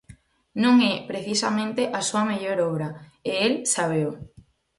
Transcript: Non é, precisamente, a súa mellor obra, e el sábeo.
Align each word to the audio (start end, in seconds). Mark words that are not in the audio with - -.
Non 0.63 0.75
é, 0.93 0.93
precisamente, 1.11 1.81
a 1.99 2.01
súa 2.07 2.23
mellor 2.29 2.57
obra, 2.69 2.87
e 3.31 3.33
el 3.47 3.53
sábeo. 3.73 4.11